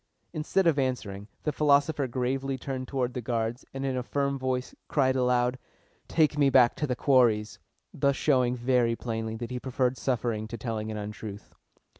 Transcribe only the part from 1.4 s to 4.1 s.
the philosopher gravely turned toward the guards, and in a